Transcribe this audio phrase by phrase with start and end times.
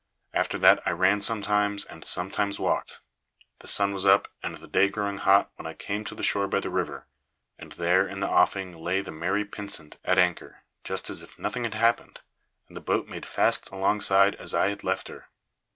[0.33, 3.01] After that I ran sometimes, and sometimes walked.
[3.59, 6.47] The sun was up and the day growing hot when I came to the shore
[6.47, 7.05] by the river;
[7.59, 11.65] and there in the offing lay the Mary Pynsent at anchor, just as if nothing
[11.65, 12.19] had happened,
[12.67, 15.29] and the boat made fast alongside as I had left her.